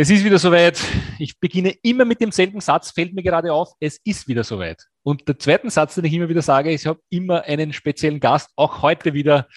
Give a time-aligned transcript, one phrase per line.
[0.00, 0.80] Es ist wieder soweit.
[1.18, 4.86] Ich beginne immer mit demselben Satz, fällt mir gerade auf, es ist wieder soweit.
[5.02, 8.48] Und der zweite Satz, den ich immer wieder sage, ich habe immer einen speziellen Gast,
[8.54, 9.48] auch heute wieder.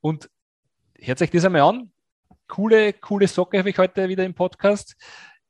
[0.00, 0.30] Und
[0.98, 1.92] hört euch das einmal an.
[2.48, 4.96] Coole, coole Socke habe ich heute wieder im Podcast.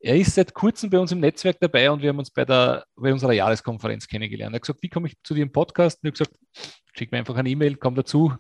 [0.00, 2.87] Er ist seit kurzem bei uns im Netzwerk dabei und wir haben uns bei, der,
[2.96, 4.52] bei unserer Jahreskonferenz kennengelernt.
[4.52, 6.02] Er hat gesagt, wie komme ich zu dir im Podcast?
[6.02, 6.45] Und ich habe gesagt,
[6.92, 8.34] schick mir einfach eine E-Mail, komm dazu,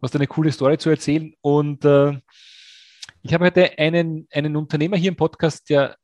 [0.00, 1.34] hast eine coole Story zu erzählen.
[1.42, 2.20] Und äh,
[3.26, 5.96] ich habe heute einen, einen Unternehmer hier im Podcast, der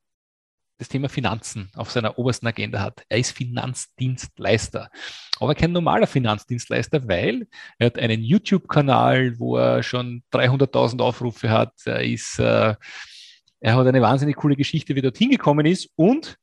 [0.79, 3.05] das Thema Finanzen auf seiner obersten Agenda hat.
[3.09, 4.91] Er ist Finanzdienstleister,
[5.39, 7.47] aber kein normaler Finanzdienstleister, weil
[7.79, 11.73] er hat einen YouTube-Kanal, wo er schon 300.000 Aufrufe hat.
[11.85, 12.74] Er ist, äh,
[13.61, 16.39] er hat eine wahnsinnig coole Geschichte, wie er dorthin gekommen ist und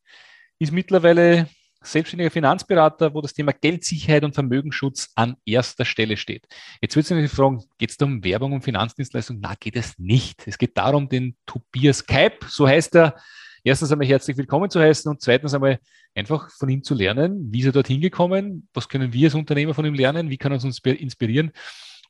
[0.60, 1.50] ist mittlerweile
[1.82, 6.48] selbstständiger Finanzberater, wo das Thema Geldsicherheit und Vermögensschutz an erster Stelle steht.
[6.82, 9.40] Jetzt wird sich fragen, geht es da um Werbung und Finanzdienstleistung?
[9.42, 10.46] Na, geht es nicht.
[10.48, 13.16] Es geht darum, den Tobias Keip, so heißt er,
[13.64, 15.80] erstens einmal herzlich willkommen zu heißen und zweitens einmal
[16.16, 19.74] einfach von ihm zu lernen, wie ist er dorthin gekommen, was können wir als Unternehmer
[19.74, 21.52] von ihm lernen, wie kann er uns inspirieren.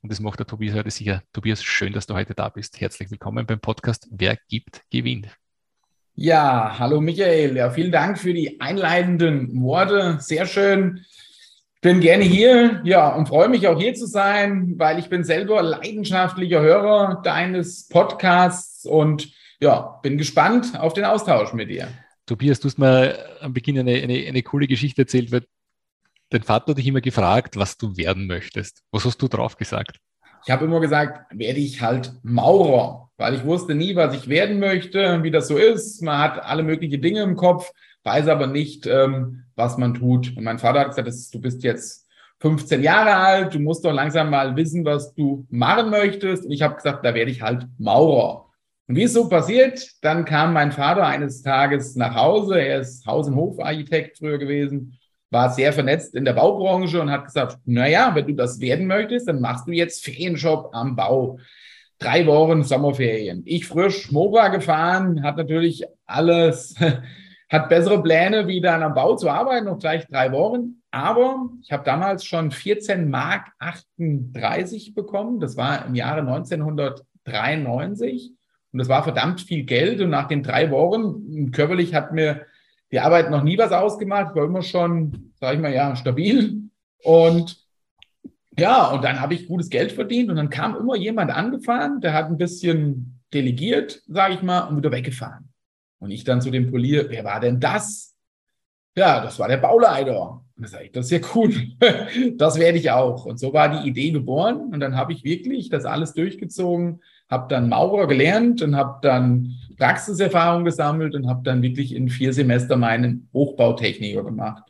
[0.01, 1.21] Und das macht der Tobias heute sicher.
[1.33, 2.79] Tobias, schön, dass du heute da bist.
[2.79, 5.27] Herzlich willkommen beim Podcast Wer gibt, gewinnt.
[6.21, 7.55] Ja, hallo Michael.
[7.55, 10.17] Ja, vielen Dank für die einleitenden Worte.
[10.19, 11.05] Sehr schön.
[11.75, 15.23] Ich bin gerne hier, ja, und freue mich auch hier zu sein, weil ich bin
[15.23, 19.31] selber leidenschaftlicher Hörer deines Podcasts und
[19.61, 21.87] ja, bin gespannt auf den Austausch mit dir.
[22.25, 25.45] Tobias, du hast mir am Beginn eine, eine, eine coole Geschichte erzählt, weil
[26.31, 28.83] dein Vater hat dich immer gefragt, was du werden möchtest.
[28.91, 30.01] Was hast du drauf gesagt?
[30.45, 34.59] Ich habe immer gesagt, werde ich halt Maurer, weil ich wusste nie, was ich werden
[34.59, 36.02] möchte, wie das so ist.
[36.02, 37.71] Man hat alle möglichen Dinge im Kopf,
[38.03, 40.36] weiß aber nicht, ähm, was man tut.
[40.37, 42.08] Und mein Vater hat gesagt, das, du bist jetzt
[42.39, 46.45] 15 Jahre alt, du musst doch langsam mal wissen, was du machen möchtest.
[46.45, 48.45] Und ich habe gesagt, da werde ich halt Maurer.
[48.87, 52.59] Und wie es so passiert, dann kam mein Vater eines Tages nach Hause.
[52.59, 54.98] Er ist Haus- und Hofarchitekt früher gewesen
[55.31, 59.27] war sehr vernetzt in der Baubranche und hat gesagt, naja, wenn du das werden möchtest,
[59.27, 61.37] dann machst du jetzt Ferienjob am Bau.
[61.99, 63.43] Drei Wochen Sommerferien.
[63.45, 66.75] Ich frisch Mova gefahren, hat natürlich alles,
[67.49, 70.81] hat bessere Pläne, wie dann am Bau zu arbeiten, noch gleich drei Wochen.
[70.91, 75.39] Aber ich habe damals schon 14 Mark 38 bekommen.
[75.39, 78.31] Das war im Jahre 1993.
[78.71, 80.01] Und das war verdammt viel Geld.
[80.01, 82.47] Und nach den drei Wochen, körperlich hat mir
[82.92, 86.70] die Arbeit noch nie was ausgemacht, war immer schon, sage ich mal, ja, stabil.
[87.04, 87.66] Und
[88.58, 92.14] ja, und dann habe ich gutes Geld verdient und dann kam immer jemand angefahren, der
[92.14, 95.50] hat ein bisschen delegiert, sage ich mal, und wieder weggefahren.
[96.00, 98.16] Und ich dann zu dem Polier, wer war denn das?
[98.95, 100.44] Ja, das war der Bauleiter.
[100.58, 101.54] Und da sage ich, das ist ja cool.
[102.38, 103.26] das werde ich auch.
[103.26, 104.73] Und so war die Idee geboren.
[104.73, 109.55] Und dann habe ich wirklich das alles durchgezogen, habe dann Maurer gelernt und habe dann
[109.77, 114.63] Praxiserfahrung gesammelt und habe dann wirklich in vier Semester meinen Hochbautechniker gemacht.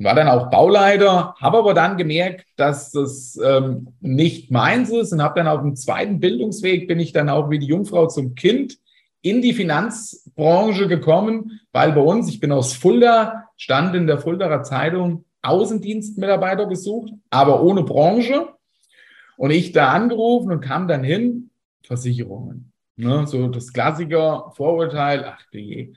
[0.00, 5.22] War dann auch Bauleiter, habe aber dann gemerkt, dass das ähm, nicht meins ist und
[5.22, 8.78] habe dann auf dem zweiten Bildungsweg bin ich dann auch wie die Jungfrau zum Kind
[9.22, 14.62] in die Finanzbranche gekommen, weil bei uns, ich bin aus Fulda, stand in der Fuldaer
[14.62, 18.48] Zeitung Außendienstmitarbeiter gesucht, aber ohne Branche.
[19.36, 21.50] Und ich da angerufen und kam dann hin,
[21.82, 22.72] Versicherungen.
[22.96, 23.26] Ne?
[23.26, 25.92] So das Klassiker Vorurteil, ach du je.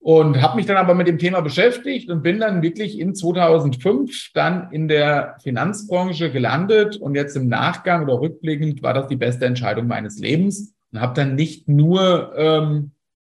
[0.00, 4.30] Und habe mich dann aber mit dem Thema beschäftigt und bin dann wirklich in 2005
[4.32, 6.96] dann in der Finanzbranche gelandet.
[6.96, 11.14] Und jetzt im Nachgang oder rückblickend war das die beste Entscheidung meines Lebens und habe
[11.14, 12.92] dann nicht nur ähm,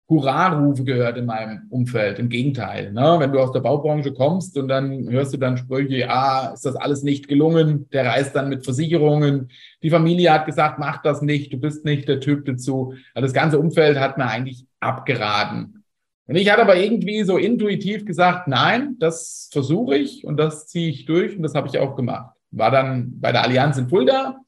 [0.09, 2.17] Hurra-Rufe gehört in meinem Umfeld.
[2.17, 2.91] Im Gegenteil.
[2.91, 3.17] Ne?
[3.19, 6.75] Wenn du aus der Baubranche kommst und dann hörst du dann Sprüche, ah, ist das
[6.75, 9.51] alles nicht gelungen, der reist dann mit Versicherungen.
[9.83, 12.95] Die Familie hat gesagt, mach das nicht, du bist nicht der Typ dazu.
[13.13, 15.83] Also das ganze Umfeld hat mir eigentlich abgeraten.
[16.25, 20.89] Und ich hatte aber irgendwie so intuitiv gesagt, nein, das versuche ich und das ziehe
[20.89, 22.35] ich durch und das habe ich auch gemacht.
[22.51, 24.39] War dann bei der Allianz in Fulda,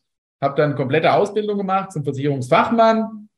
[0.42, 3.30] habe dann komplette Ausbildung gemacht zum Versicherungsfachmann,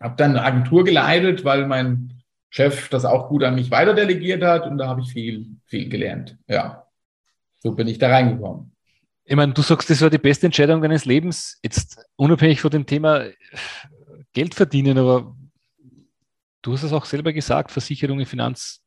[0.00, 4.66] habe dann eine Agentur geleitet, weil mein Chef das auch gut an mich weiterdelegiert hat
[4.66, 6.38] und da habe ich viel, viel gelernt.
[6.48, 6.86] Ja,
[7.58, 8.72] so bin ich da reingekommen.
[9.24, 12.86] Ich meine, du sagst, das war die beste Entscheidung deines Lebens, jetzt unabhängig von dem
[12.86, 13.24] Thema
[14.32, 15.36] Geld verdienen, aber
[16.62, 18.82] du hast es auch selber gesagt, Versicherungen, Finanz,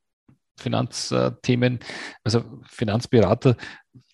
[0.57, 1.79] Finanzthemen,
[2.23, 3.57] also Finanzberater,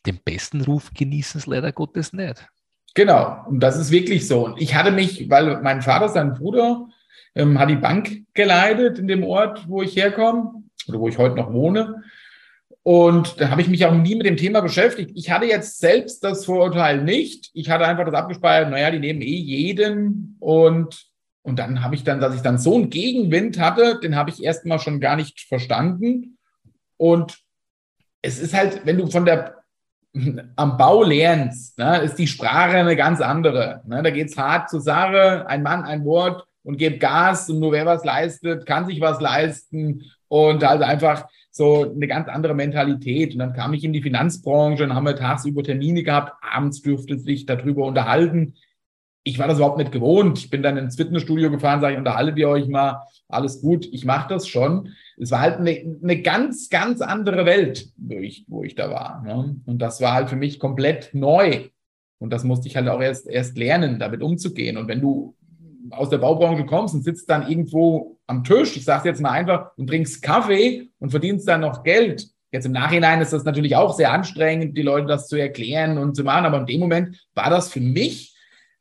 [0.05, 2.47] den besten Ruf genießen es leider Gottes nicht.
[2.95, 4.45] Genau, und das ist wirklich so.
[4.45, 6.87] Und ich hatte mich, weil mein Vater, sein Bruder,
[7.35, 11.35] ähm, hat die Bank geleitet in dem Ort, wo ich herkomme oder wo ich heute
[11.35, 12.03] noch wohne.
[12.83, 15.11] Und da habe ich mich auch nie mit dem Thema beschäftigt.
[15.15, 17.49] Ich hatte jetzt selbst das Vorurteil nicht.
[17.53, 20.37] Ich hatte einfach das abgespeichert, naja, die nehmen eh jeden.
[20.39, 21.07] Und,
[21.41, 24.41] und dann habe ich dann, dass ich dann so einen Gegenwind hatte, den habe ich
[24.41, 26.37] erstmal schon gar nicht verstanden.
[26.95, 27.39] Und
[28.21, 29.64] es ist halt, wenn du von der
[30.55, 33.81] am Bau lernst, ne, ist die Sprache eine ganz andere.
[33.85, 34.01] Ne?
[34.03, 37.71] Da geht es hart zur Sache, ein Mann, ein Wort und gibt Gas und nur
[37.71, 43.33] wer was leistet, kann sich was leisten und also einfach so eine ganz andere Mentalität.
[43.33, 47.17] Und dann kam ich in die Finanzbranche und haben wir tagsüber Termine gehabt, abends dürfte
[47.17, 48.55] sich darüber unterhalten.
[49.27, 50.37] Ich war das überhaupt nicht gewohnt.
[50.37, 54.05] Ich bin dann ins Fitnessstudio gefahren, sage ich, unterhaltet ihr euch mal, alles gut, ich
[54.05, 54.93] mache das schon.
[55.17, 59.23] Es war halt eine, eine ganz, ganz andere Welt, wo ich, wo ich da war.
[59.23, 59.55] Ne?
[59.65, 61.69] Und das war halt für mich komplett neu.
[62.19, 64.77] Und das musste ich halt auch erst, erst lernen, damit umzugehen.
[64.77, 65.35] Und wenn du
[65.89, 69.31] aus der Baubranche kommst und sitzt dann irgendwo am Tisch, ich sage es jetzt mal
[69.31, 72.27] einfach, und trinkst Kaffee und verdienst dann noch Geld.
[72.51, 76.15] Jetzt im Nachhinein ist das natürlich auch sehr anstrengend, die Leute das zu erklären und
[76.15, 78.34] zu machen, aber in dem Moment war das für mich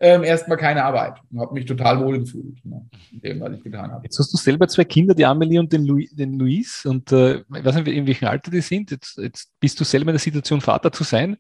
[0.05, 3.63] ähm, erstmal keine Arbeit und habe mich total wohl gefühlt ne, in dem, was ich
[3.63, 4.05] getan habe.
[4.05, 7.39] Jetzt hast du selber zwei Kinder, die Amelie und den, Louis, den Luis und äh,
[7.39, 8.91] ich weiß nicht, in welchem Alter die sind.
[8.91, 11.39] Jetzt, jetzt bist du selber in der Situation, Vater zu sein.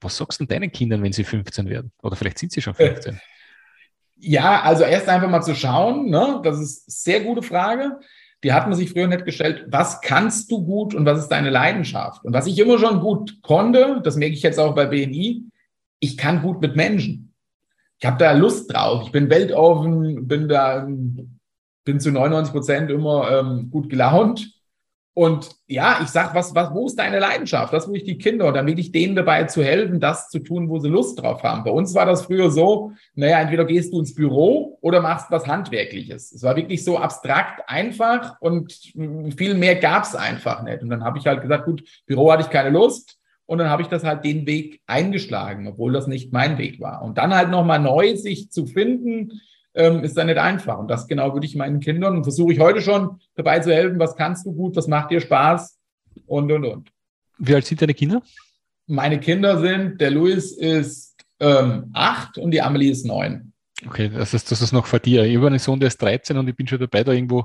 [0.00, 1.92] Was sagst du deinen Kindern, wenn sie 15 werden?
[2.02, 3.20] Oder vielleicht sind sie schon 15?
[4.16, 6.40] Ja, also erst einfach mal zu schauen, ne?
[6.42, 7.98] das ist eine sehr gute Frage.
[8.42, 9.66] Die hat man sich früher nicht gestellt.
[9.68, 12.24] Was kannst du gut und was ist deine Leidenschaft?
[12.24, 15.44] Und was ich immer schon gut konnte, das merke ich jetzt auch bei BNI,
[16.02, 17.31] ich kann gut mit Menschen.
[18.02, 19.04] Ich habe da Lust drauf.
[19.04, 24.52] Ich bin weltoffen, bin da, bin zu 99 Prozent immer ähm, gut gelaunt
[25.14, 27.72] und ja, ich sag, was, was, wo ist deine Leidenschaft?
[27.72, 30.80] Das will ich die Kinder will ich denen dabei zu helfen, das zu tun, wo
[30.80, 31.62] sie Lust drauf haben.
[31.62, 35.46] Bei uns war das früher so, naja, entweder gehst du ins Büro oder machst was
[35.46, 36.32] Handwerkliches.
[36.32, 38.72] Es war wirklich so abstrakt einfach und
[39.36, 40.82] viel mehr gab's einfach nicht.
[40.82, 43.18] Und dann habe ich halt gesagt, gut, Büro hatte ich keine Lust.
[43.52, 47.02] Und dann habe ich das halt den Weg eingeschlagen, obwohl das nicht mein Weg war.
[47.02, 49.42] Und dann halt nochmal neu sich zu finden,
[49.74, 50.78] ähm, ist dann nicht einfach.
[50.78, 53.98] Und das genau würde ich meinen Kindern und versuche ich heute schon dabei zu helfen,
[53.98, 55.78] was kannst du gut, was macht dir Spaß
[56.24, 56.88] und, und, und.
[57.36, 58.22] Wie alt sind deine Kinder?
[58.86, 63.52] Meine Kinder sind, der Luis ist ähm, acht und die Amelie ist neun.
[63.86, 65.26] Okay, das ist, das ist noch vor dir.
[65.26, 67.44] Ich habe einen Sohn, der ist 13 und ich bin schon dabei, da irgendwo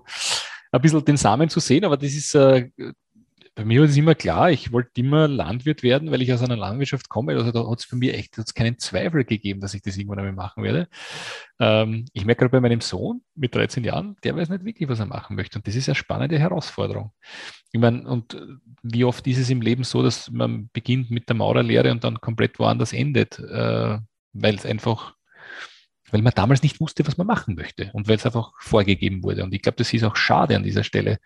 [0.71, 2.69] ein bisschen den Samen zu sehen, aber das ist äh,
[3.57, 6.55] bei mir war es immer klar, ich wollte immer Landwirt werden, weil ich aus einer
[6.55, 7.33] Landwirtschaft komme.
[7.33, 10.33] Also da hat es bei mir echt keinen Zweifel gegeben, dass ich das irgendwann einmal
[10.33, 10.87] machen werde.
[11.59, 14.99] Ähm, ich merke gerade bei meinem Sohn mit 13 Jahren, der weiß nicht wirklich, was
[14.99, 15.57] er machen möchte.
[15.57, 17.13] Und das ist eine spannende Herausforderung.
[17.71, 18.39] Ich meine, und
[18.83, 22.21] wie oft ist es im Leben so, dass man beginnt mit der Maurerlehre und dann
[22.21, 23.97] komplett woanders endet, äh,
[24.33, 25.15] weil es einfach
[26.11, 29.43] weil man damals nicht wusste, was man machen möchte und weil es einfach vorgegeben wurde.
[29.43, 31.19] Und ich glaube, das ist auch schade an dieser Stelle,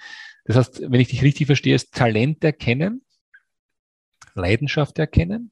[0.46, 3.04] das heißt, wenn ich dich richtig verstehe, ist Talent erkennen,
[4.34, 5.52] Leidenschaft erkennen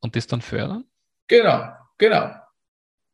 [0.00, 0.84] und das dann fördern?
[1.28, 1.68] Genau,
[1.98, 2.34] genau.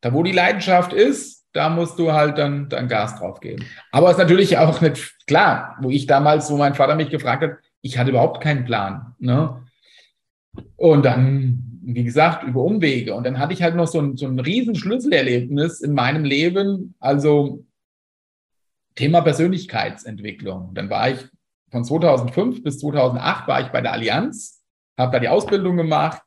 [0.00, 3.66] Da, wo die Leidenschaft ist, da musst du halt dann, dann Gas drauf geben.
[3.90, 7.42] Aber es ist natürlich auch nicht klar, wo ich damals, wo mein Vater mich gefragt
[7.42, 9.14] hat, ich hatte überhaupt keinen Plan.
[9.18, 9.62] Ne?
[10.76, 13.14] Und dann, wie gesagt, über Umwege.
[13.14, 16.94] Und dann hatte ich halt noch so ein, so ein riesen Schlüsselerlebnis in meinem Leben.
[17.00, 17.64] Also
[18.94, 20.74] Thema Persönlichkeitsentwicklung.
[20.74, 21.18] Dann war ich
[21.70, 24.62] von 2005 bis 2008 war ich bei der Allianz,
[24.98, 26.20] habe da die Ausbildung gemacht.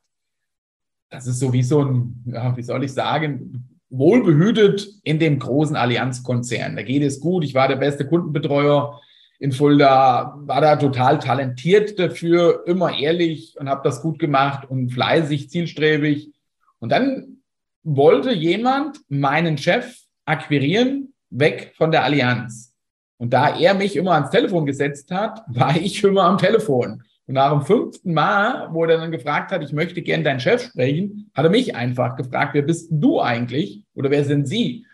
[1.08, 5.76] Das ist so wie so ein, ja, wie soll ich sagen, wohlbehütet in dem großen
[5.76, 6.74] Allianzkonzern.
[6.74, 7.44] Da geht es gut.
[7.44, 9.00] Ich war der beste Kundenbetreuer
[9.38, 14.90] in Fulda, war da total talentiert dafür, immer ehrlich und habe das gut gemacht und
[14.90, 16.32] fleißig, zielstrebig.
[16.78, 17.38] Und dann
[17.82, 22.74] wollte jemand meinen Chef akquirieren weg von der Allianz.
[23.18, 27.02] Und da er mich immer ans Telefon gesetzt hat, war ich immer am Telefon.
[27.26, 30.62] Und nach dem fünften Mal, wo er dann gefragt hat, ich möchte gern deinen Chef
[30.62, 34.85] sprechen, hat er mich einfach gefragt, wer bist du eigentlich oder wer sind Sie?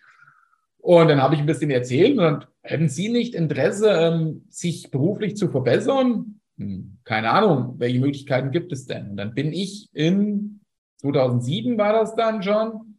[0.82, 5.36] Und dann habe ich ein bisschen erzählt und hätten Sie nicht Interesse, ähm, sich beruflich
[5.36, 6.40] zu verbessern?
[6.58, 9.10] Hm, keine Ahnung, welche Möglichkeiten gibt es denn?
[9.10, 10.60] Und dann bin ich in
[11.00, 12.96] 2007 war das dann schon,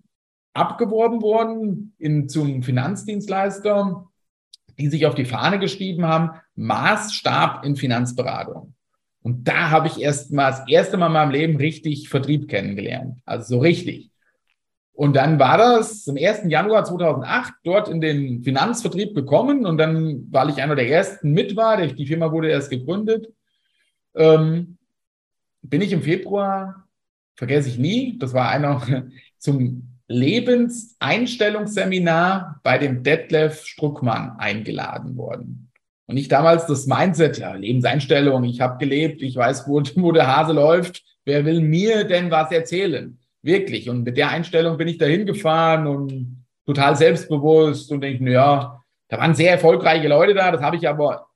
[0.54, 4.08] abgeworben worden in, zum Finanzdienstleister,
[4.80, 8.76] die sich auf die Fahne geschrieben haben, Maßstab in Finanzberatung.
[9.24, 13.18] Und da habe ich erst mal das erste Mal in meinem Leben richtig Vertrieb kennengelernt.
[13.26, 14.13] Also so richtig.
[14.94, 16.44] Und dann war das am 1.
[16.46, 21.56] Januar 2008 dort in den Finanzvertrieb gekommen und dann, weil ich einer der ersten mit
[21.56, 23.34] war, die Firma wurde erst gegründet,
[24.16, 24.78] ähm,
[25.64, 26.88] bin ich im Februar,
[27.36, 29.08] vergesse ich nie, das war einer
[29.40, 35.72] zum Lebenseinstellungsseminar bei dem Detlef Struckmann eingeladen worden.
[36.06, 40.28] Und ich damals das Mindset, ja, Lebenseinstellung, ich habe gelebt, ich weiß, wo, wo der
[40.28, 43.18] Hase läuft, wer will mir denn was erzählen?
[43.44, 43.90] Wirklich.
[43.90, 49.18] Und mit der Einstellung bin ich da hingefahren und total selbstbewusst und denke, ja, da
[49.20, 51.28] waren sehr erfolgreiche Leute da, das habe ich aber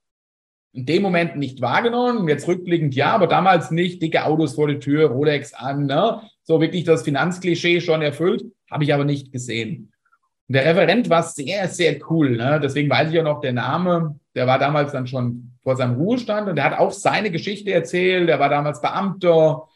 [0.71, 2.27] in dem Moment nicht wahrgenommen.
[2.27, 4.01] Jetzt rückblickend ja, aber damals nicht.
[4.01, 6.21] Dicke Autos vor der Tür, Rolex an, ne?
[6.43, 9.91] so wirklich das Finanzklischee schon erfüllt, habe ich aber nicht gesehen.
[10.47, 12.37] Und der Referent war sehr, sehr cool.
[12.37, 12.59] Ne?
[12.63, 14.19] Deswegen weiß ich ja noch der Name.
[14.33, 18.29] Der war damals dann schon vor seinem Ruhestand und der hat auch seine Geschichte erzählt.
[18.29, 19.67] Der war damals Beamter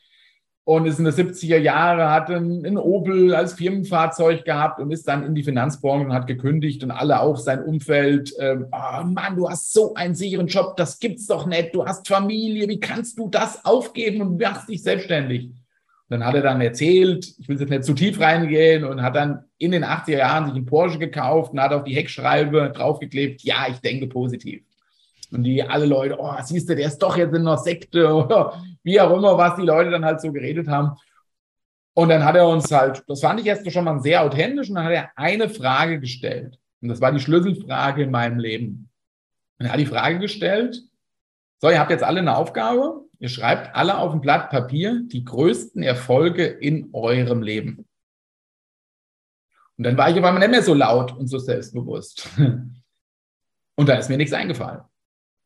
[0.63, 5.25] und ist in den 70er Jahren, hat ein, Opel als Firmenfahrzeug gehabt und ist dann
[5.25, 9.49] in die Finanzbranche und hat gekündigt und alle auch sein Umfeld, ähm, oh Mann, du
[9.49, 13.27] hast so einen sicheren Job, das gibt's doch nicht, du hast Familie, wie kannst du
[13.27, 15.47] das aufgeben und machst dich selbstständig?
[15.47, 19.15] Und dann hat er dann erzählt, ich will jetzt nicht zu tief reingehen und hat
[19.15, 23.41] dann in den 80er Jahren sich einen Porsche gekauft und hat auf die Heckschreibe draufgeklebt,
[23.43, 24.61] ja, ich denke positiv.
[25.31, 28.61] Und die alle Leute, oh, siehst du, der ist doch jetzt in einer Sekte oder
[28.83, 30.97] wie auch immer, was die Leute dann halt so geredet haben.
[31.93, 34.75] Und dann hat er uns halt, das fand ich erst schon mal sehr authentisch, und
[34.75, 36.57] dann hat er eine Frage gestellt.
[36.81, 38.89] Und das war die Schlüsselfrage in meinem Leben.
[39.59, 40.81] Und er hat die Frage gestellt,
[41.59, 45.23] so, ihr habt jetzt alle eine Aufgabe, ihr schreibt alle auf ein Blatt Papier die
[45.23, 47.87] größten Erfolge in eurem Leben.
[49.77, 52.29] Und dann war ich auf einmal nicht mehr so laut und so selbstbewusst.
[53.75, 54.81] Und da ist mir nichts eingefallen.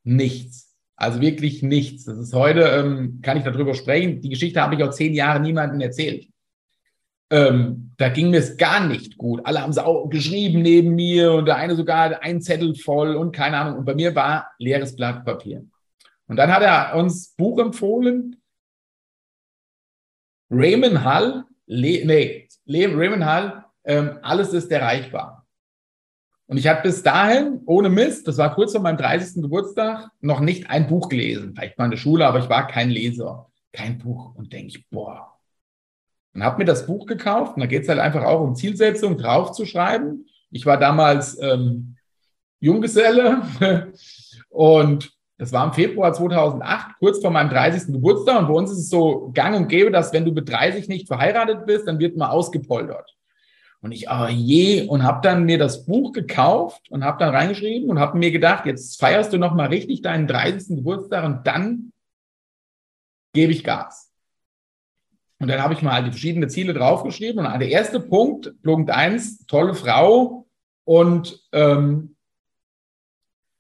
[0.04, 0.65] Nichts.
[0.96, 2.06] Also wirklich nichts.
[2.06, 4.22] Das ist heute, ähm, kann ich darüber sprechen.
[4.22, 6.28] Die Geschichte habe ich auch zehn Jahre niemandem erzählt.
[7.32, 9.42] Ähm, da ging mir es gar nicht gut.
[9.46, 13.32] Alle haben es auch geschrieben neben mir und der eine sogar ein Zettel voll und
[13.32, 13.80] keine Ahnung.
[13.80, 15.66] Und bei mir war leeres Blatt Papier.
[16.28, 18.42] Und dann hat er uns Buch empfohlen.
[20.52, 22.48] Raymond Hall, Le nee,
[22.86, 25.35] Raymond Hall, ähm, alles ist erreichbar.
[26.48, 29.42] Und ich habe bis dahin, ohne Mist, das war kurz vor meinem 30.
[29.42, 31.54] Geburtstag, noch nicht ein Buch gelesen.
[31.56, 33.50] Vielleicht mal in der Schule, aber ich war kein Leser.
[33.72, 34.36] Kein Buch.
[34.36, 35.40] Und denke ich, boah.
[36.34, 37.56] Und habe mir das Buch gekauft.
[37.56, 40.28] Und da geht es halt einfach auch um Zielsetzung draufzuschreiben.
[40.52, 41.96] Ich war damals ähm,
[42.60, 43.42] Junggeselle.
[44.50, 47.94] und das war im Februar 2008, kurz vor meinem 30.
[47.94, 48.40] Geburtstag.
[48.40, 51.08] Und bei uns ist es so gang und gäbe, dass wenn du mit 30 nicht
[51.08, 53.15] verheiratet bist, dann wird man ausgepoltert.
[53.86, 57.88] Und ich, oh je, und habe dann mir das Buch gekauft und habe dann reingeschrieben
[57.88, 60.78] und habe mir gedacht, jetzt feierst du nochmal richtig deinen 30.
[60.78, 61.94] Geburtstag und dann
[63.32, 64.12] gebe ich Gas.
[65.38, 67.46] Und dann habe ich mal die verschiedenen Ziele draufgeschrieben.
[67.46, 70.48] Und der erste Punkt, Punkt eins, tolle Frau.
[70.84, 72.16] Und ähm,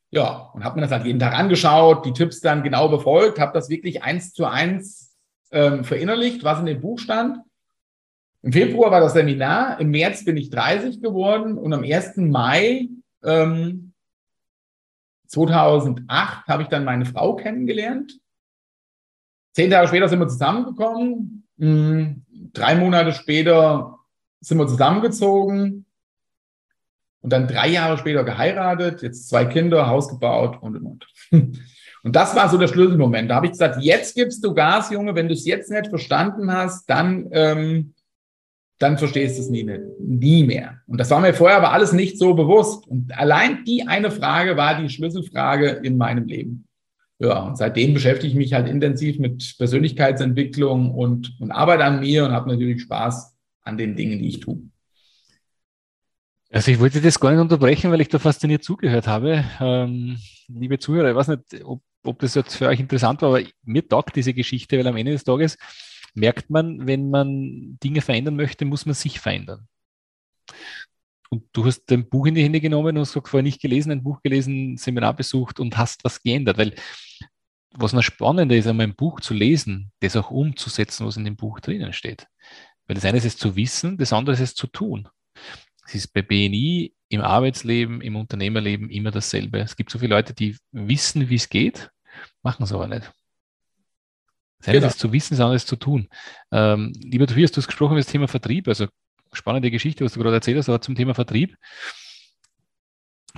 [0.10, 3.53] ja, und habe mir das halt jeden Tag angeschaut, die Tipps dann genau befolgt, habe
[3.53, 5.15] das wirklich eins zu eins
[5.51, 7.45] ähm, verinnerlicht, was in dem Buch stand.
[8.46, 12.18] Im Februar war das Seminar, im März bin ich 30 geworden und am 1.
[12.18, 12.90] Mai
[13.24, 13.92] ähm,
[15.25, 18.20] 2008 habe ich dann meine Frau kennengelernt.
[19.54, 21.48] Zehn Tage später sind wir zusammengekommen.
[21.58, 22.24] Hm,
[22.54, 23.98] drei Monate später
[24.42, 25.88] sind wir zusammengezogen
[27.22, 31.08] und dann drei Jahre später geheiratet, jetzt zwei Kinder, Haus gebaut und und und.
[32.04, 33.32] Und das war so der Schlüsselmoment.
[33.32, 36.54] Da habe ich gesagt, jetzt gibst du Gas, Junge, wenn du es jetzt nicht verstanden
[36.54, 37.95] hast, dann ähm,
[38.77, 40.82] dann verstehst du es nie, nie mehr.
[40.88, 42.88] Und das war mir vorher aber alles nicht so bewusst.
[42.88, 46.67] Und allein die eine Frage war die Schlüsselfrage in meinem Leben.
[47.20, 52.25] Ja, und seitdem beschäftige ich mich halt intensiv mit Persönlichkeitsentwicklung und, und arbeite an mir
[52.25, 54.60] und habe natürlich Spaß an den Dingen, die ich tue.
[56.51, 59.46] Also ich wollte das gar nicht unterbrechen, weil ich da fasziniert zugehört habe.
[59.62, 60.17] Ähm,
[60.48, 63.88] liebe Zuhörer, ich weiß nicht, ob, ob das jetzt für euch interessant war, aber mir
[63.88, 65.58] taugt diese Geschichte, weil am Ende des Tages
[66.16, 69.68] merkt man, wenn man Dinge verändern möchte, muss man sich verändern.
[71.30, 74.04] Und du hast dein Buch in die Hände genommen und hast vorher nicht gelesen, ein
[74.04, 76.58] Buch gelesen, Seminar besucht und hast was geändert.
[76.58, 76.76] Weil
[77.72, 81.36] was noch spannender ist, einmal ein Buch zu lesen, das auch umzusetzen, was in dem
[81.36, 82.28] Buch drinnen steht.
[82.88, 85.10] Weil das eine ist es zu wissen, das andere ist es zu tun.
[85.86, 89.60] Es ist bei BNI, im Arbeitsleben, im Unternehmerleben immer dasselbe.
[89.60, 91.92] Es gibt so viele Leute, die wissen, wie es geht,
[92.42, 93.12] machen es aber nicht.
[94.66, 94.88] Das eine genau.
[94.88, 96.08] ist zu wissen, das andere ist zu tun.
[96.52, 98.88] Ähm, lieber Tobias, du hast gesprochen über das Thema Vertrieb, also
[99.32, 101.56] spannende Geschichte, was du gerade erzählt hast, aber zum Thema Vertrieb.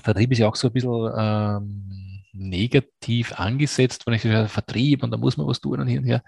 [0.02, 5.12] Vertrieb ist ja auch so ein bisschen ähm, negativ angesetzt, wenn ich sage, Vertrieb und
[5.12, 6.24] da muss man was tun und hin und her.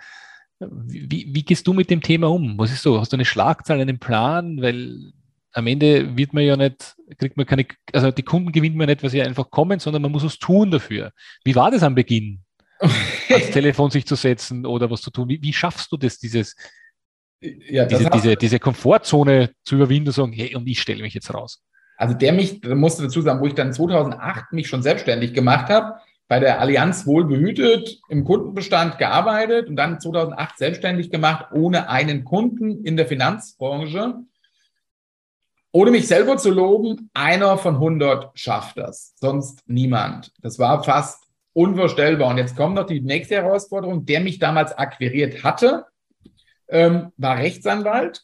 [0.60, 2.58] Wie, wie gehst du mit dem Thema um?
[2.58, 3.00] Was ist so?
[3.00, 4.62] Hast du eine Schlagzahl, einen Plan?
[4.62, 5.13] Weil
[5.53, 9.01] am Ende wird man ja nicht, kriegt man keine, also die Kunden gewinnt man nicht,
[9.01, 11.13] weil sie einfach kommen, sondern man muss was tun dafür.
[11.46, 12.44] Wie war das am Beginn?
[13.29, 15.29] ans Telefon sich zu setzen oder was zu tun?
[15.29, 16.55] Wie, wie schaffst du das, dieses,
[17.41, 21.13] ja, das diese, diese, diese Komfortzone zu überwinden und sagen, hey, und ich stelle mich
[21.13, 21.62] jetzt raus?
[21.98, 25.69] Also der mich, da musste dazu sagen, wo ich dann 2008 mich schon selbstständig gemacht
[25.69, 32.24] habe, bei der Allianz wohlbehütet im Kundenbestand gearbeitet und dann 2008 selbstständig gemacht, ohne einen
[32.24, 34.13] Kunden in der Finanzbranche.
[35.71, 40.31] Ohne mich selber zu loben, einer von 100 schafft das, sonst niemand.
[40.41, 42.29] Das war fast unvorstellbar.
[42.29, 44.06] Und jetzt kommt noch die nächste Herausforderung.
[44.06, 45.86] Der mich damals akquiriert hatte,
[46.68, 48.22] ähm, war Rechtsanwalt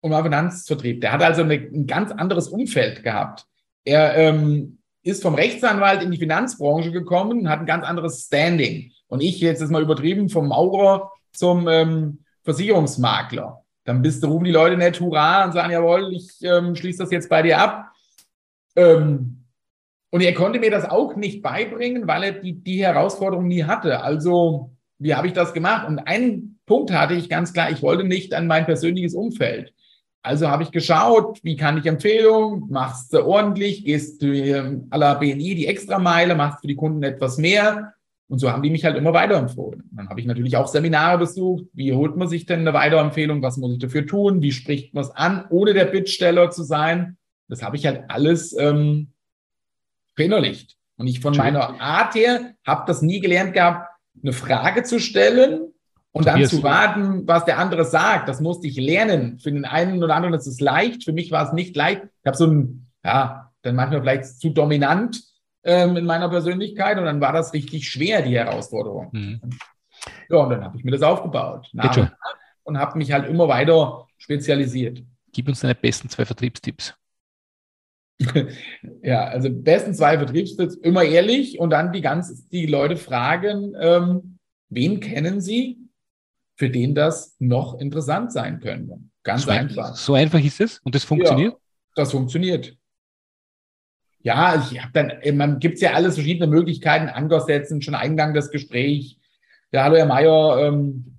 [0.00, 1.00] und war Finanzvertrieb.
[1.00, 3.46] Der hat also eine, ein ganz anderes Umfeld gehabt.
[3.84, 8.92] Er ähm, ist vom Rechtsanwalt in die Finanzbranche gekommen, hat ein ganz anderes Standing.
[9.08, 13.64] Und ich jetzt ist mal übertrieben vom Maurer zum ähm, Versicherungsmakler.
[13.84, 17.28] Dann bist rufen die Leute nicht Hurra und sagen, jawohl, ich ähm, schließe das jetzt
[17.28, 17.90] bei dir ab.
[18.76, 19.41] Ähm,
[20.12, 24.02] und er konnte mir das auch nicht beibringen, weil er die, die Herausforderung nie hatte.
[24.02, 25.88] Also, wie habe ich das gemacht?
[25.88, 29.72] Und einen Punkt hatte ich ganz klar, ich wollte nicht an mein persönliches Umfeld.
[30.22, 34.98] Also habe ich geschaut, wie kann ich Empfehlungen, machst du ordentlich, gehst du ähm, à
[34.98, 37.94] la BNI die Extrameile, machst für die Kunden etwas mehr
[38.28, 39.82] und so haben die mich halt immer weiterempfohlen.
[39.92, 41.64] Dann habe ich natürlich auch Seminare besucht.
[41.72, 43.42] Wie holt man sich denn eine Weiterempfehlung?
[43.42, 44.42] Was muss ich dafür tun?
[44.42, 47.16] Wie spricht man es an, ohne der Bittsteller zu sein?
[47.48, 49.11] Das habe ich halt alles ähm,
[50.14, 50.76] verinnerlicht.
[50.96, 53.88] Und ich von meiner Art her habe das nie gelernt gehabt,
[54.22, 55.72] eine Frage zu stellen
[56.12, 58.28] und dann zu warten, was der andere sagt.
[58.28, 59.38] Das musste ich lernen.
[59.38, 61.04] Für den einen oder anderen ist es leicht.
[61.04, 62.02] Für mich war es nicht leicht.
[62.04, 65.22] Ich habe so ein, ja, dann manchmal vielleicht zu dominant
[65.64, 69.08] ähm, in meiner Persönlichkeit und dann war das richtig schwer, die Herausforderung.
[69.12, 69.40] Mhm.
[70.28, 71.68] Ja, und dann habe ich mir das aufgebaut.
[71.72, 72.12] Nach und,
[72.64, 75.02] und habe mich halt immer weiter spezialisiert.
[75.32, 76.94] Gib uns deine besten zwei Vertriebstipps.
[79.02, 84.38] ja, also besten zwei Vertriebstipps, immer ehrlich und dann die ganz, die Leute fragen, ähm,
[84.68, 85.78] wen kennen sie,
[86.56, 88.98] für den das noch interessant sein könnte.
[89.22, 89.94] Ganz so einfach.
[89.96, 91.52] So einfach ist es und das funktioniert?
[91.52, 91.58] Ja,
[91.96, 92.76] das funktioniert.
[94.20, 98.50] Ja, ich habe dann, äh, man gibt ja alles verschiedene Möglichkeiten, Ankersetzen, schon Eingang des
[98.50, 99.16] Gesprächs.
[99.72, 101.16] Ja, hallo Herr Mayer, ähm,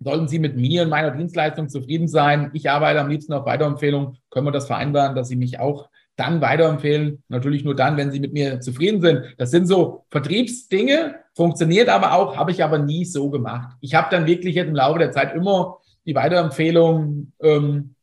[0.00, 2.50] sollten Sie mit mir und meiner Dienstleistung zufrieden sein?
[2.52, 4.18] Ich arbeite am liebsten auf Weiterempfehlung.
[4.30, 7.22] Können wir das vereinbaren, dass Sie mich auch dann weiterempfehlen?
[7.28, 9.34] Natürlich nur dann, wenn Sie mit mir zufrieden sind.
[9.38, 13.76] Das sind so Vertriebsdinge, funktioniert aber auch, habe ich aber nie so gemacht.
[13.80, 17.96] Ich habe dann wirklich jetzt im Laufe der Zeit immer die Weiterempfehlung ähm,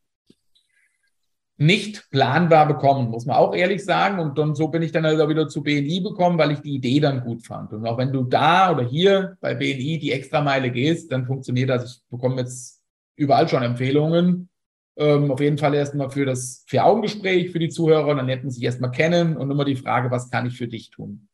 [1.56, 4.18] nicht planbar bekommen, muss man auch ehrlich sagen.
[4.18, 7.00] Und dann so bin ich dann also wieder zu BNI gekommen, weil ich die Idee
[7.00, 7.72] dann gut fand.
[7.72, 11.96] Und auch wenn du da oder hier bei BNI die Extrameile gehst, dann funktioniert das.
[11.96, 12.82] Ich bekomme jetzt
[13.16, 14.48] überall schon Empfehlungen.
[14.96, 18.14] Ähm, auf jeden Fall erstmal für das Vier-Augen-Gespräch für die Zuhörer.
[18.14, 20.90] Dann hätten sie sich erstmal kennen und immer die Frage, was kann ich für dich
[20.90, 21.28] tun?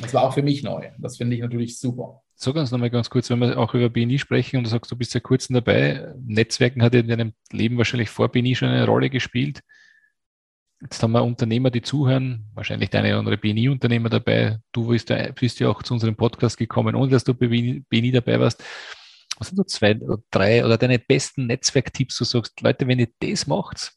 [0.00, 0.88] Das war auch für mich neu.
[0.98, 2.22] Das finde ich natürlich super.
[2.34, 4.96] Sag uns nochmal ganz kurz, wenn wir auch über BNI sprechen und du sagst, du
[4.96, 6.12] bist ja kurz dabei.
[6.26, 9.60] Netzwerken hat in deinem Leben wahrscheinlich vor BNI schon eine Rolle gespielt.
[10.82, 14.58] Jetzt haben wir Unternehmer, die zuhören, wahrscheinlich deine oder andere BNI-Unternehmer dabei.
[14.72, 18.10] Du bist, ja, bist ja auch zu unserem Podcast gekommen, ohne dass du bei BNI
[18.10, 18.62] dabei warst.
[19.38, 22.18] Was sind so zwei oder drei oder deine besten Netzwerktipps?
[22.18, 23.92] Du sagst, Leute, wenn ihr das macht,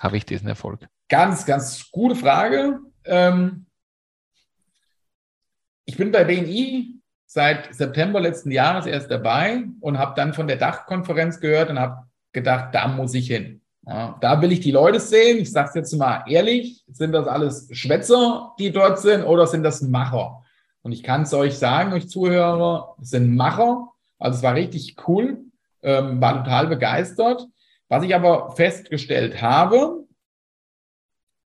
[0.00, 0.88] habe ich diesen Erfolg.
[1.08, 2.80] Ganz, ganz gute Frage.
[3.04, 3.66] Ähm,
[5.84, 10.56] ich bin bei BNI seit September letzten Jahres erst dabei und habe dann von der
[10.56, 13.62] Dachkonferenz gehört und habe gedacht, da muss ich hin.
[13.86, 15.38] Ja, da will ich die Leute sehen.
[15.38, 19.64] Ich sage es jetzt mal ehrlich, sind das alles Schwätzer, die dort sind, oder sind
[19.64, 20.44] das Macher?
[20.82, 23.91] Und ich kann es euch sagen, euch Zuhörer, es sind Macher.
[24.22, 25.44] Also es war richtig cool,
[25.82, 27.46] ähm, war total begeistert.
[27.88, 30.04] Was ich aber festgestellt habe,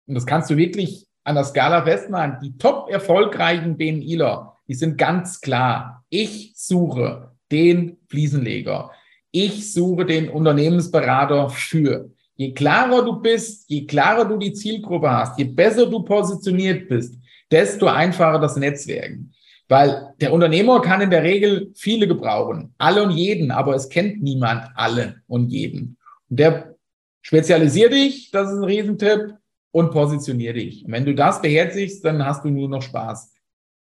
[0.06, 4.98] und das kannst du wirklich an der Skala festmachen, die top erfolgreichen BNIler, die sind
[4.98, 6.04] ganz klar.
[6.10, 8.92] Ich suche den Fliesenleger.
[9.32, 12.10] Ich suche den Unternehmensberater für.
[12.36, 17.16] Je klarer du bist, je klarer du die Zielgruppe hast, je besser du positioniert bist,
[17.52, 19.34] desto einfacher das Netzwerken.
[19.74, 24.22] Weil der Unternehmer kann in der Regel viele gebrauchen, alle und jeden, aber es kennt
[24.22, 25.98] niemand alle und jeden.
[26.30, 26.76] Und der
[27.24, 29.34] spezialisiert dich, das ist ein Riesentipp,
[29.72, 30.86] und positioniert dich.
[30.86, 33.34] Und wenn du das beherzigst, dann hast du nur noch Spaß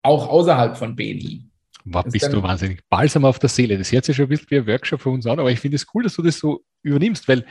[0.02, 1.44] auch außerhalb von BNI.
[1.85, 2.81] Wow, bist du wahnsinnig.
[2.88, 3.76] Balsam auf der Seele.
[3.76, 5.76] Das hört sich schon ein bisschen wie ein Workshop für uns an, aber ich finde
[5.76, 7.44] es cool, dass du das so übernimmst, weil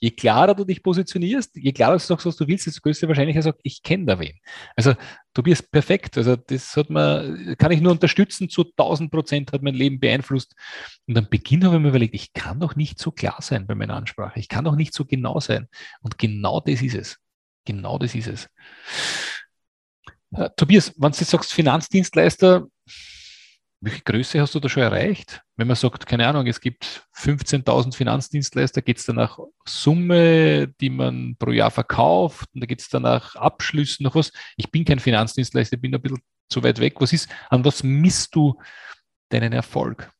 [0.00, 3.44] je klarer du dich positionierst, je klarer du sagst, was du willst, desto größer Wahrscheinlichkeit
[3.44, 4.38] sagt, ich kenne da wen.
[4.76, 4.94] Also
[5.34, 6.16] du bist perfekt.
[6.16, 10.54] Also das hat man, kann ich nur unterstützen, zu 1000 Prozent hat mein Leben beeinflusst.
[11.06, 13.74] Und am Beginn habe ich mir überlegt, ich kann doch nicht so klar sein bei
[13.74, 14.38] meiner Ansprache.
[14.38, 15.66] Ich kann doch nicht so genau sein.
[16.00, 17.18] Und genau das ist es.
[17.64, 18.48] Genau das ist es.
[20.30, 22.66] Uh, Tobias, wenn du jetzt sagst, Finanzdienstleister,
[23.80, 25.42] welche Größe hast du da schon erreicht?
[25.56, 30.90] Wenn man sagt, keine Ahnung, es gibt 15.000 Finanzdienstleister, geht es dann nach Summe, die
[30.90, 34.32] man pro Jahr verkauft, und da geht es dann nach Abschlüssen, nach was?
[34.56, 36.94] Ich bin kein Finanzdienstleister, bin ein bisschen zu weit weg.
[37.00, 38.58] Was ist, an was misst du
[39.28, 40.10] deinen Erfolg?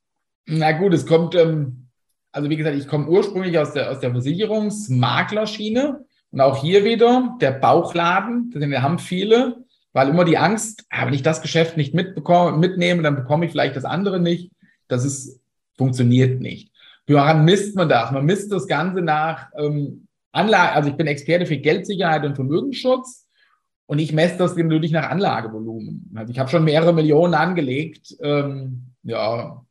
[0.47, 1.89] Na gut, es kommt, ähm,
[2.31, 7.37] also wie gesagt, ich komme ursprünglich aus der, aus der Versicherungsmaklerschiene und auch hier wieder
[7.41, 9.65] der Bauchladen, den haben viele
[9.99, 13.51] weil immer die Angst, ah, wenn ich das Geschäft nicht mitbekomme, mitnehme, dann bekomme ich
[13.51, 14.53] vielleicht das andere nicht.
[14.87, 15.41] Das ist,
[15.77, 16.71] funktioniert nicht.
[17.09, 18.13] Woran misst man das?
[18.13, 23.27] Man misst das Ganze nach ähm, Anlage, also ich bin Experte für Geldsicherheit und Vermögensschutz
[23.87, 26.13] und ich messe das natürlich nach Anlagevolumen.
[26.15, 28.15] Also ich habe schon mehrere Millionen angelegt.
[28.23, 29.65] Ähm, ja,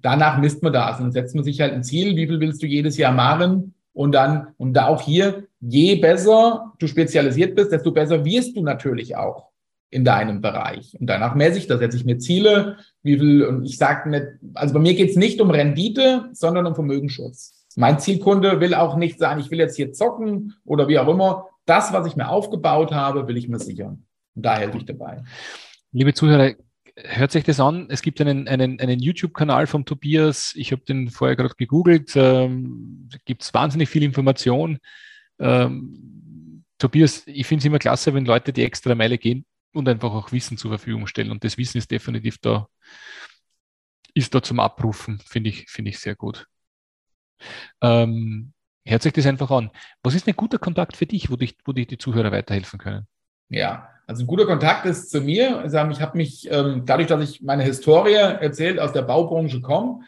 [0.00, 2.62] danach misst man das und dann setzt man sich halt ein Ziel, wie viel willst
[2.62, 7.72] du jedes Jahr machen und dann, und da auch hier, je besser du spezialisiert bist,
[7.72, 9.50] desto besser wirst du natürlich auch
[9.90, 10.96] in deinem Bereich.
[10.98, 14.26] Und danach messe ich das, setze ich mir Ziele, wie viel, und ich sage nicht,
[14.54, 17.66] also bei mir geht es nicht um Rendite, sondern um Vermögensschutz.
[17.76, 21.46] Mein Zielkunde will auch nicht sagen, ich will jetzt hier zocken oder wie auch immer.
[21.64, 24.04] Das, was ich mir aufgebaut habe, will ich mir sichern.
[24.34, 25.22] Und da helfe ich dabei.
[25.92, 26.54] Liebe Zuhörer,
[26.96, 27.86] hört sich das an.
[27.90, 30.52] Es gibt einen, einen, einen YouTube-Kanal von Tobias.
[30.56, 32.12] Ich habe den vorher gerade gegoogelt.
[32.14, 34.78] Ähm, gibt es wahnsinnig viel Information.
[35.38, 40.12] Ähm, Tobias, ich finde es immer klasse, wenn Leute die extra Meile gehen und einfach
[40.12, 41.30] auch Wissen zur Verfügung stellen.
[41.30, 42.68] Und das Wissen ist definitiv da,
[44.14, 46.46] ist da zum Abrufen, finde ich, finde ich sehr gut.
[47.80, 48.52] Ähm,
[48.86, 49.70] hört sich das einfach an.
[50.02, 53.06] Was ist ein guter Kontakt für dich, wo dich, wo dich die Zuhörer weiterhelfen können?
[53.48, 55.64] Ja, also ein guter Kontakt ist zu mir.
[55.66, 60.00] Ich habe mich, ähm, dadurch, dass ich meine Historie erzählt, aus der Baubranche komme,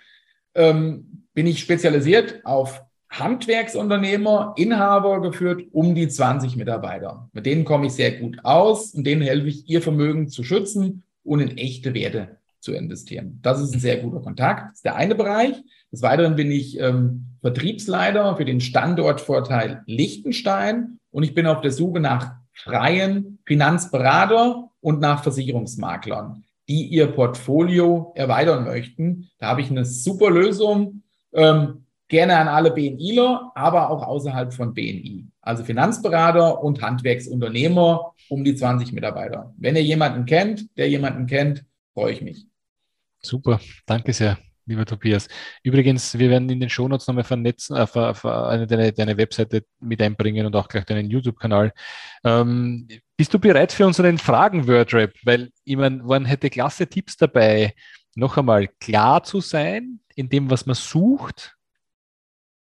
[0.54, 7.28] ähm, bin ich spezialisiert auf Handwerksunternehmer, Inhaber geführt, um die 20 Mitarbeiter.
[7.32, 11.04] Mit denen komme ich sehr gut aus und denen helfe ich, ihr Vermögen zu schützen
[11.22, 13.38] und in echte Werte zu investieren.
[13.42, 14.70] Das ist ein sehr guter Kontakt.
[14.70, 15.54] Das ist der eine Bereich.
[15.92, 21.70] Des Weiteren bin ich ähm, Vertriebsleiter für den Standortvorteil Liechtenstein und ich bin auf der
[21.70, 29.28] Suche nach freien Finanzberater und nach Versicherungsmaklern, die ihr Portfolio erweitern möchten.
[29.38, 31.02] Da habe ich eine super Lösung.
[31.32, 35.26] Ähm, gerne an alle BNIler, aber auch außerhalb von BNI.
[35.40, 39.54] Also Finanzberater und Handwerksunternehmer um die 20 Mitarbeiter.
[39.56, 42.46] Wenn ihr jemanden kennt, der jemanden kennt, freue ich mich.
[43.22, 45.28] Super, danke sehr lieber Tobias.
[45.62, 49.64] Übrigens, wir werden in den Shownotes nochmal vernetzen, äh, ver, ver, eine, deine, deine Webseite
[49.80, 51.72] mit einbringen und auch gleich deinen YouTube-Kanal.
[52.24, 55.12] Ähm, bist du bereit für unseren Fragen-Wordrap?
[55.24, 57.74] Weil ich meine, man hätte klasse Tipps dabei,
[58.14, 61.56] noch einmal klar zu sein in dem, was man sucht.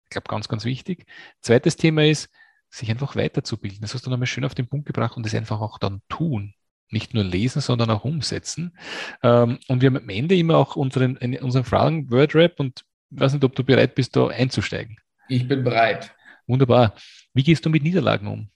[0.04, 1.06] Ich glaube, ganz, ganz wichtig.
[1.40, 2.28] Zweites Thema ist,
[2.68, 3.80] sich einfach weiterzubilden.
[3.80, 6.54] Das hast du nochmal schön auf den Punkt gebracht und das einfach auch dann tun
[6.90, 8.76] nicht nur lesen, sondern auch umsetzen.
[9.22, 13.32] Ähm, und wir haben am Ende immer auch unseren, unseren Fragen Wordrap und ich weiß
[13.32, 14.96] nicht, ob du bereit bist, da einzusteigen.
[15.28, 16.14] Ich bin bereit.
[16.46, 16.94] Wunderbar.
[17.32, 18.50] Wie gehst du mit Niederlagen um?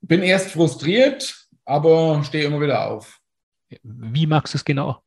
[0.00, 3.20] Bin erst frustriert, aber stehe immer wieder auf.
[3.82, 5.02] Wie magst du es genau?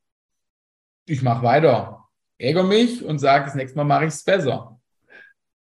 [1.06, 2.06] Ich mache weiter.
[2.38, 4.80] Ärgere mich und sage, das nächste Mal mache ich es besser.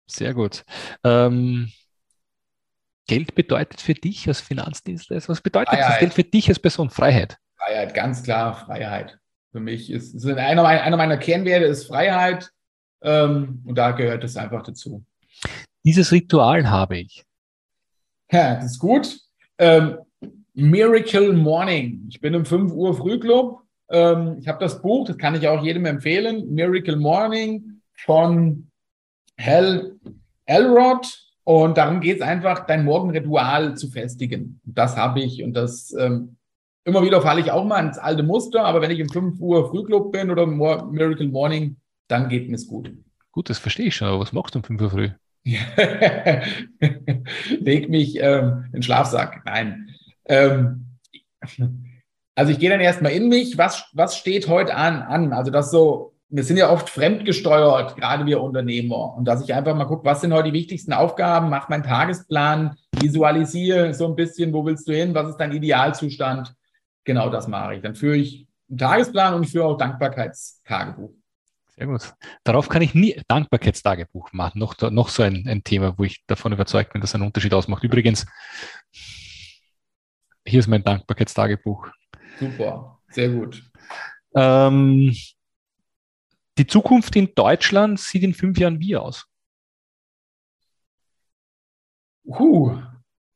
[0.06, 0.64] Sehr gut.
[1.02, 1.70] Ähm,
[3.06, 5.28] Geld bedeutet für dich als Finanzdienstleister?
[5.30, 5.92] Was bedeutet Freiheit.
[5.92, 6.90] das Geld für dich als Person?
[6.90, 7.38] Freiheit.
[7.56, 9.18] Freiheit, ganz klar Freiheit.
[9.52, 12.50] Für mich ist, ist einer, einer meiner Kernwerte ist Freiheit
[13.02, 15.04] ähm, und da gehört es einfach dazu.
[15.84, 17.23] Dieses Ritual habe ich.
[18.30, 19.18] Ja, das ist gut.
[19.58, 19.98] Ähm,
[20.54, 22.06] Miracle Morning.
[22.08, 23.60] Ich bin im 5 Uhr Frühclub.
[23.90, 26.52] Ähm, ich habe das Buch, das kann ich auch jedem empfehlen.
[26.52, 28.70] Miracle Morning von
[29.38, 29.96] Hal
[30.46, 31.06] Elrod.
[31.44, 34.60] Und darum geht es einfach, dein Morgenritual zu festigen.
[34.64, 36.36] Das habe ich und das ähm,
[36.84, 39.68] immer wieder falle ich auch mal ins alte Muster, aber wenn ich um 5 Uhr
[39.68, 41.76] Frühclub bin oder Miracle Morning,
[42.08, 42.90] dann geht mir es gut.
[43.32, 45.10] Gut, das verstehe ich schon, aber was machst du um 5 Uhr früh?
[47.60, 49.42] Leg mich ähm, in den Schlafsack.
[49.44, 49.90] Nein.
[50.26, 50.86] Ähm,
[52.34, 55.32] also ich gehe dann erstmal in mich, was, was steht heute an, an?
[55.32, 59.14] Also das so wir sind ja oft fremdgesteuert, gerade wir Unternehmer.
[59.16, 62.76] Und dass ich einfach mal gucke, was sind heute die wichtigsten Aufgaben, mach meinen Tagesplan,
[63.00, 66.52] visualisiere so ein bisschen, wo willst du hin, was ist dein Idealzustand.
[67.04, 67.82] Genau das mache ich.
[67.82, 71.12] Dann führe ich einen Tagesplan und ich führe auch Dankbarkeitstagebuch.
[71.76, 72.14] Sehr gut.
[72.44, 74.60] Darauf kann ich nie Dankbarkeitstagebuch machen.
[74.60, 77.82] Noch, noch so ein, ein Thema, wo ich davon überzeugt bin, dass ein Unterschied ausmacht.
[77.82, 78.26] Übrigens,
[80.46, 81.88] hier ist mein Dankbarkeitstagebuch.
[82.38, 83.62] Super, sehr gut.
[84.36, 85.16] Ähm,
[86.58, 89.26] die Zukunft in Deutschland sieht in fünf Jahren wie aus?
[92.26, 92.78] Uh,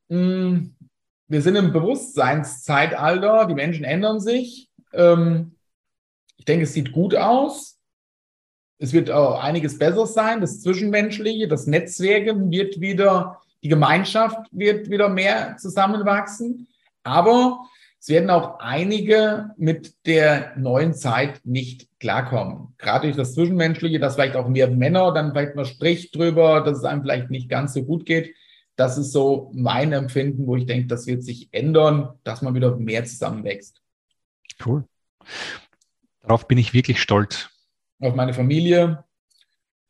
[0.09, 4.70] wir sind im Bewusstseinszeitalter, die Menschen ändern sich.
[4.94, 5.57] Ähm,
[6.37, 7.78] ich denke, es sieht gut aus.
[8.79, 10.41] Es wird auch einiges besser sein.
[10.41, 16.69] Das Zwischenmenschliche, das Netzwerken wird wieder, die Gemeinschaft wird wieder mehr zusammenwachsen.
[17.03, 17.59] Aber
[18.01, 22.75] es werden auch einige mit der neuen Zeit nicht klarkommen.
[22.79, 26.79] Gerade durch das Zwischenmenschliche, dass vielleicht auch mehr Männer dann vielleicht mal spricht drüber, dass
[26.79, 28.35] es einem vielleicht nicht ganz so gut geht.
[28.77, 32.77] Das ist so mein Empfinden, wo ich denke, das wird sich ändern, dass man wieder
[32.77, 33.83] mehr zusammenwächst.
[34.64, 34.85] Cool.
[36.21, 37.51] Darauf bin ich wirklich stolz
[38.01, 39.05] auf meine Familie,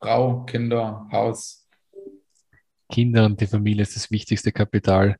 [0.00, 1.66] Frau, Kinder, Haus.
[2.90, 5.16] Kinder und die Familie ist das wichtigste Kapital.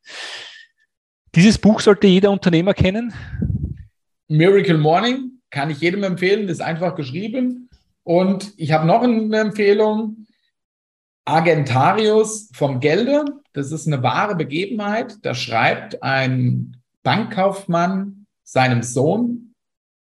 [1.35, 3.13] Dieses Buch sollte jeder Unternehmer kennen.
[4.29, 7.69] Miracle Morning kann ich jedem empfehlen, ist einfach geschrieben.
[8.05, 10.27] Und ich habe noch eine Empfehlung.
[11.27, 13.25] Agentarius vom Gelde.
[13.53, 15.19] Das ist eine wahre Begebenheit.
[15.23, 19.55] Da schreibt ein Bankkaufmann seinem Sohn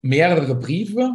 [0.00, 1.14] mehrere Briefe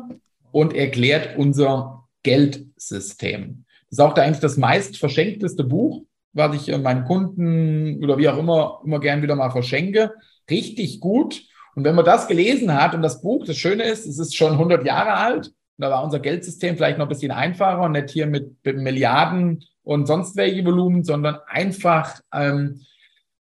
[0.58, 3.64] und erklärt unser Geldsystem.
[3.90, 6.02] Das ist auch eigentlich das meist verschenkteste Buch,
[6.34, 10.14] was ich meinen Kunden oder wie auch immer immer gern wieder mal verschenke.
[10.50, 11.44] Richtig gut.
[11.76, 14.54] Und wenn man das gelesen hat und das Buch, das Schöne ist, es ist schon
[14.54, 15.52] 100 Jahre alt.
[15.78, 19.64] Da war unser Geldsystem vielleicht noch ein bisschen einfacher und nicht hier mit, mit Milliarden
[19.84, 22.82] und sonst welche Volumen, sondern einfach ähm,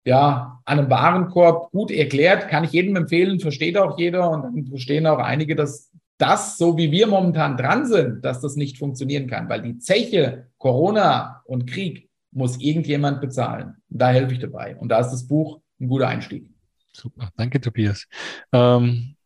[0.07, 4.67] ja, an einem Warenkorb gut erklärt, kann ich jedem empfehlen, versteht auch jeder und dann
[4.67, 5.93] verstehen auch einige, dass
[6.23, 10.49] das, so wie wir momentan dran sind, dass das nicht funktionieren kann, weil die Zeche
[10.57, 13.83] Corona und Krieg muss irgendjemand bezahlen.
[13.89, 14.77] Da helfe ich dabei.
[14.77, 16.49] Und da ist das Buch ein guter Einstieg.
[16.93, 18.07] Super, danke Tobias.
[18.53, 19.17] Ähm,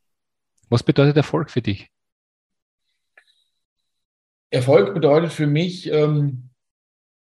[0.71, 1.91] was bedeutet Erfolg für dich?
[4.51, 6.49] Erfolg bedeutet für mich, ähm,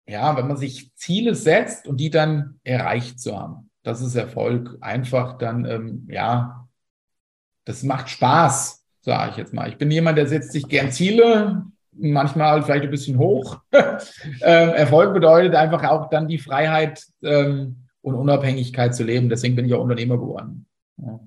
[0.07, 3.71] ja, wenn man sich Ziele setzt und die dann erreicht zu haben.
[3.83, 4.79] Das ist Erfolg.
[4.81, 6.69] Einfach dann, ähm, ja,
[7.65, 9.71] das macht Spaß, sage ich jetzt mal.
[9.71, 13.59] Ich bin jemand, der setzt sich gern Ziele, manchmal vielleicht ein bisschen hoch.
[13.73, 19.31] ähm, Erfolg bedeutet einfach auch dann die Freiheit ähm, und Unabhängigkeit zu leben.
[19.31, 20.67] Deswegen bin ich auch Unternehmer geworden.
[20.99, 21.21] Ja.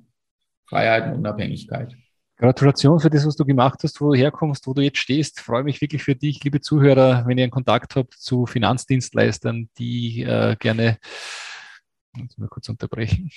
[0.68, 1.96] Freiheit und Unabhängigkeit.
[2.38, 5.40] Gratulation für das, was du gemacht hast, wo du herkommst, wo du jetzt stehst.
[5.40, 9.70] Ich freue mich wirklich für dich, liebe Zuhörer, wenn ihr einen Kontakt habt zu Finanzdienstleistern,
[9.80, 11.00] die äh, gerne,
[12.16, 13.32] jetzt mal kurz unterbrechen.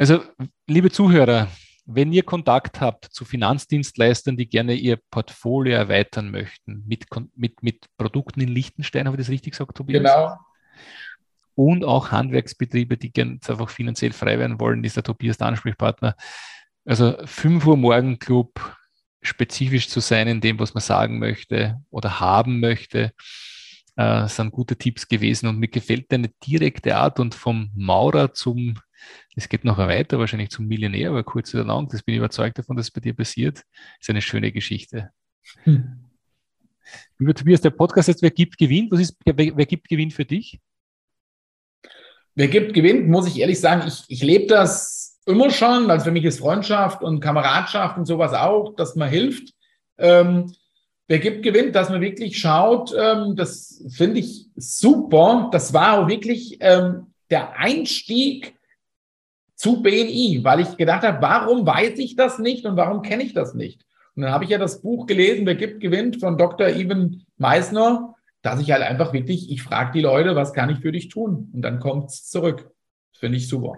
[0.00, 0.22] Also,
[0.66, 1.48] liebe Zuhörer,
[1.84, 7.04] wenn ihr Kontakt habt zu Finanzdienstleistern, die gerne ihr Portfolio erweitern möchten, mit,
[7.36, 10.02] mit, mit Produkten in Liechtenstein, habe ich das richtig gesagt, Tobias?
[10.02, 10.38] Genau.
[11.54, 16.16] Und auch Handwerksbetriebe, die gerne einfach finanziell frei werden wollen, ist der Tobias der Ansprechpartner.
[16.86, 18.74] Also 5 Uhr Morgen Club,
[19.20, 23.12] spezifisch zu sein in dem, was man sagen möchte oder haben möchte,
[23.96, 25.46] äh, sind gute Tipps gewesen.
[25.46, 28.78] Und mir gefällt deine direkte Art und vom Maurer zum
[29.34, 32.58] es geht noch weiter, wahrscheinlich zum Millionär, aber kurz oder lang, das bin ich überzeugt
[32.58, 33.64] davon, dass es bei dir passiert,
[34.00, 35.10] ist eine schöne Geschichte.
[35.64, 36.04] Hm.
[37.18, 38.90] Lieber Tobias, der Podcast jetzt, wer gibt, gewinnt.
[38.90, 40.60] Was ist, wer, wer gibt, gewinnt für dich?
[42.34, 45.90] Wer gibt, gewinnt, muss ich ehrlich sagen, ich, ich lebe das immer schon.
[45.90, 49.52] Also für mich ist Freundschaft und Kameradschaft und sowas auch, dass man hilft.
[49.98, 50.52] Ähm,
[51.06, 55.48] wer gibt, gewinnt, dass man wirklich schaut, ähm, das finde ich super.
[55.52, 58.54] Das war auch wirklich ähm, der Einstieg
[59.60, 63.34] zu BNI, weil ich gedacht habe, warum weiß ich das nicht und warum kenne ich
[63.34, 63.84] das nicht?
[64.16, 66.68] Und dann habe ich ja das Buch gelesen, Wer gibt, gewinnt von Dr.
[66.68, 70.92] Even Meissner, dass ich halt einfach wirklich, ich frage die Leute, was kann ich für
[70.92, 71.50] dich tun?
[71.52, 72.70] Und dann kommt es zurück.
[73.12, 73.74] Finde ich super.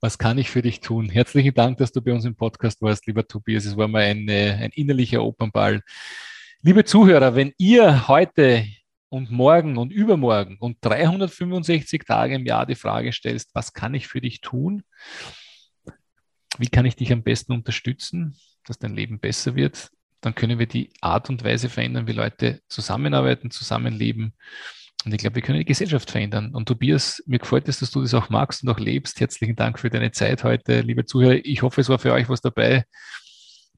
[0.00, 1.10] Was kann ich für dich tun?
[1.10, 3.66] Herzlichen Dank, dass du bei uns im Podcast warst, lieber Tobias.
[3.66, 5.82] Es war mal eine, ein innerlicher Opernball.
[6.62, 8.64] Liebe Zuhörer, wenn ihr heute
[9.16, 14.08] und morgen und übermorgen und 365 Tage im Jahr die Frage stellst, was kann ich
[14.08, 14.82] für dich tun?
[16.58, 19.88] Wie kann ich dich am besten unterstützen, dass dein Leben besser wird?
[20.20, 24.34] Dann können wir die Art und Weise verändern, wie Leute zusammenarbeiten, zusammenleben.
[25.06, 26.54] Und ich glaube, wir können die Gesellschaft verändern.
[26.54, 29.18] Und Tobias, mir gefällt es, dass du das auch magst und auch lebst.
[29.18, 31.40] Herzlichen Dank für deine Zeit heute, liebe Zuhörer.
[31.42, 32.84] Ich hoffe, es war für euch was dabei.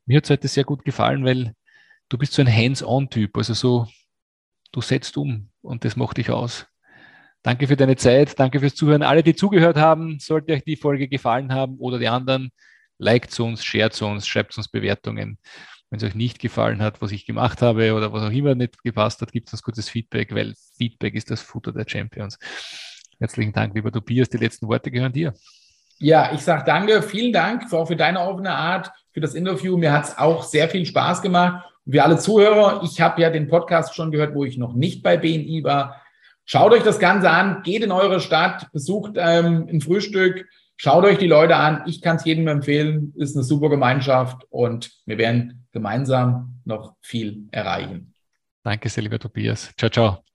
[0.04, 1.54] Mir hat es heute sehr gut gefallen, weil
[2.08, 3.36] du bist so ein Hands-on-Typ.
[3.36, 3.86] Also so,
[4.72, 6.66] du setzt um und das macht dich aus.
[7.42, 9.02] Danke für deine Zeit, danke fürs Zuhören.
[9.02, 12.50] Alle, die zugehört haben, sollte euch die Folge gefallen haben oder die anderen,
[12.98, 15.38] liked zu uns, shared zu uns, schreibt uns Bewertungen.
[15.88, 18.82] Wenn es euch nicht gefallen hat, was ich gemacht habe oder was auch immer nicht
[18.82, 22.38] gepasst hat, gibt uns gutes Feedback, weil Feedback ist das Futter der Champions.
[23.18, 24.28] Herzlichen Dank, lieber Tobias.
[24.28, 25.32] Die letzten Worte gehören dir.
[25.98, 29.76] Ja, ich sage danke, vielen Dank auch für deine offene Art, für das Interview.
[29.76, 31.64] Mir hat es auch sehr viel Spaß gemacht.
[31.90, 35.16] Wir alle Zuhörer, ich habe ja den Podcast schon gehört, wo ich noch nicht bei
[35.16, 36.02] BNI war.
[36.44, 40.46] Schaut euch das Ganze an, geht in eure Stadt, besucht ähm, ein Frühstück,
[40.76, 41.84] schaut euch die Leute an.
[41.86, 47.48] Ich kann es jedem empfehlen, ist eine super Gemeinschaft und wir werden gemeinsam noch viel
[47.52, 48.12] erreichen.
[48.64, 49.72] Danke sehr, lieber Tobias.
[49.78, 50.27] Ciao, ciao.